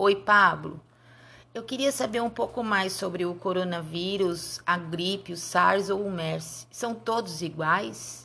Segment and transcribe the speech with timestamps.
[0.00, 0.80] Oi, Pablo.
[1.52, 6.08] Eu queria saber um pouco mais sobre o coronavírus, a gripe, o SARS ou o
[6.08, 6.68] MERS.
[6.70, 8.24] São todos iguais?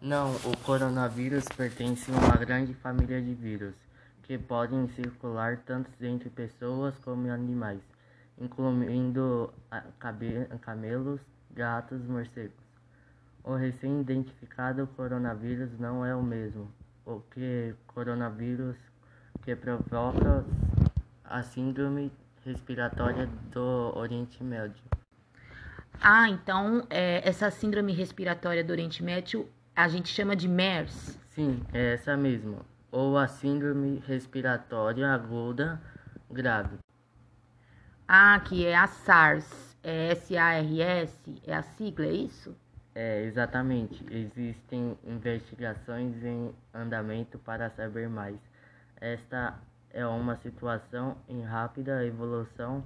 [0.00, 3.76] Não, o coronavírus pertence a uma grande família de vírus
[4.24, 7.80] que podem circular tanto entre pessoas como animais,
[8.36, 9.54] incluindo
[10.60, 11.20] camelos,
[11.52, 12.64] gatos, morcegos.
[13.44, 16.68] O recém-identificado coronavírus não é o mesmo
[17.06, 18.76] o que coronavírus
[19.44, 20.44] que provoca
[21.32, 22.12] a síndrome
[22.44, 24.82] respiratória do Oriente Médio.
[25.98, 31.18] Ah, então é, essa síndrome respiratória do Oriente Médio a gente chama de MERS?
[31.30, 32.60] Sim, é essa mesmo.
[32.90, 35.80] Ou a síndrome respiratória aguda
[36.30, 36.76] grave.
[38.06, 39.74] Ah, que é a SARS.
[39.82, 41.40] É S-A-R-S?
[41.46, 42.54] É a sigla, é isso?
[42.94, 44.04] É, exatamente.
[44.10, 48.36] Existem investigações em andamento para saber mais.
[49.00, 49.58] Esta
[49.92, 52.84] é uma situação em rápida evolução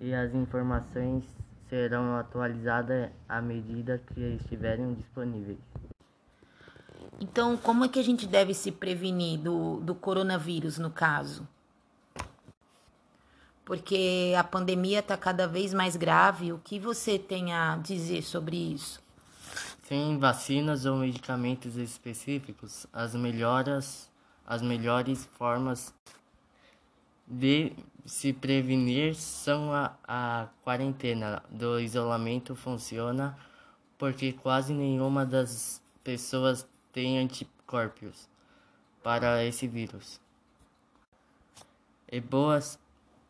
[0.00, 1.24] e as informações
[1.68, 5.58] serão atualizadas à medida que estiverem disponíveis.
[7.20, 11.46] Então, como é que a gente deve se prevenir do, do coronavírus, no caso?
[13.64, 16.52] Porque a pandemia está cada vez mais grave.
[16.52, 19.02] O que você tem a dizer sobre isso?
[19.82, 24.10] Sem vacinas ou medicamentos específicos, as melhoras,
[24.46, 25.92] as melhores formas
[27.28, 27.72] de
[28.06, 33.36] se prevenir são a, a quarentena do isolamento funciona
[33.98, 38.28] porque quase nenhuma das pessoas tem anticorpos
[39.02, 40.20] para esse vírus.
[42.10, 42.78] E boas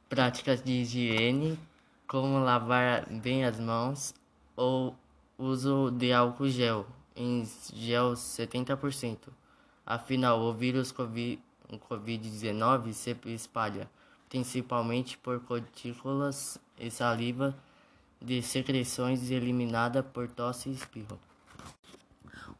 [0.08, 1.58] práticas de higiene,
[2.06, 4.14] como lavar bem as mãos
[4.54, 4.94] ou
[5.36, 9.18] uso de álcool gel, em gel 70%.
[9.84, 13.88] Afinal, o vírus COVID o Covid-19 se espalha
[14.28, 17.54] principalmente por gotículas e saliva
[18.20, 21.18] de secreções eliminada por tosse e espirro.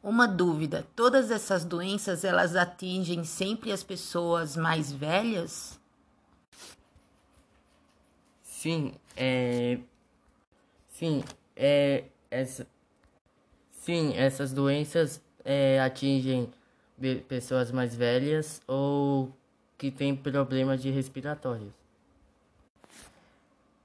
[0.03, 5.79] Uma dúvida: todas essas doenças elas atingem sempre as pessoas mais velhas?
[8.43, 9.79] Sim, é
[10.89, 11.23] Sim,
[11.55, 12.67] é essa
[13.71, 16.53] Sim, essas doenças é, atingem
[17.29, 19.33] pessoas mais velhas ou
[19.77, 21.73] que têm problemas de respiratórios.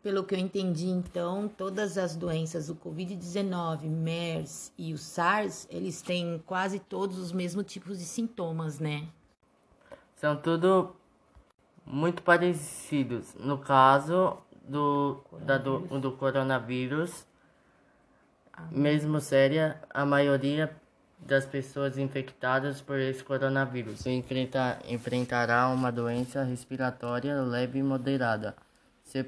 [0.01, 6.01] Pelo que eu entendi, então, todas as doenças, o Covid-19, MERS e o SARS, eles
[6.01, 9.07] têm quase todos os mesmos tipos de sintomas, né?
[10.15, 10.93] São tudo
[11.85, 13.33] muito parecidos.
[13.35, 14.37] No caso
[14.67, 17.25] do, da, do, do coronavírus,
[18.51, 18.67] ah.
[18.71, 20.75] mesmo séria, a maioria
[21.25, 24.05] das pessoas infectadas por esse coronavírus.
[24.05, 28.55] Enfrenta, enfrentará uma doença respiratória leve e moderada,
[29.03, 29.25] se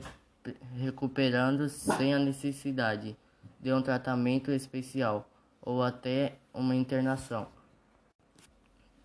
[0.78, 3.16] recuperando sem a necessidade
[3.59, 5.29] de um tratamento especial
[5.61, 7.47] ou até uma internação,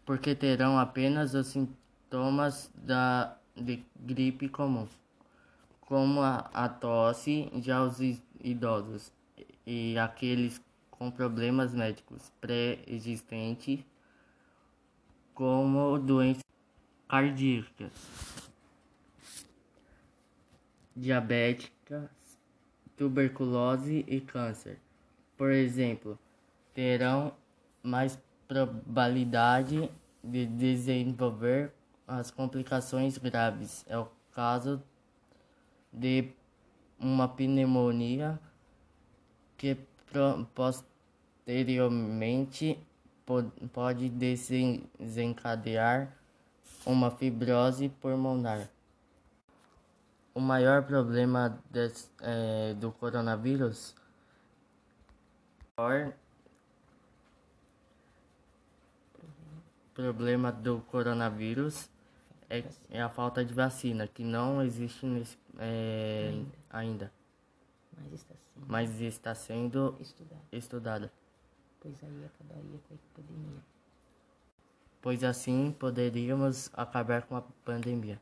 [0.05, 4.87] porque terão apenas os sintomas da de gripe comum,
[5.81, 7.99] como a, a tosse, já os
[8.43, 9.13] idosos
[9.67, 10.61] e aqueles
[11.01, 13.81] com problemas médicos pré-existentes,
[15.33, 16.45] como doenças
[17.09, 17.91] cardíacas,
[20.95, 22.11] diabéticas,
[22.99, 24.79] tuberculose e câncer,
[25.39, 26.19] por exemplo,
[26.75, 27.33] terão
[27.83, 29.91] mais probabilidade
[30.23, 31.73] de desenvolver
[32.07, 33.87] as complicações graves.
[33.89, 34.83] É o caso
[35.91, 36.31] de
[36.99, 38.39] uma pneumonia
[39.57, 39.79] que
[41.51, 42.79] posteriormente
[43.73, 46.17] pode desencadear
[46.87, 48.69] uma fibrose pulmonar.
[50.33, 53.97] O maior problema des, é, do coronavírus
[55.77, 56.13] o
[59.93, 61.91] problema do coronavírus
[62.49, 66.31] é, é, a falta de vacina, que não existe nesse, é,
[66.71, 66.71] ainda.
[66.71, 67.13] ainda.
[67.99, 70.43] Mas está sendo, mas está sendo estudada.
[70.53, 71.20] estudada.
[71.81, 73.63] Pois aí acabaria com a epidemia.
[75.01, 78.21] Pois assim poderíamos acabar com a pandemia.